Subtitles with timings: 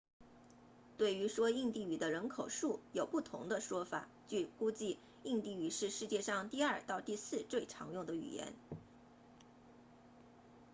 [0.97, 8.55] 对于说印地语的人口数有不同的说法据估计印地语是世界上第二到第四最常用的语言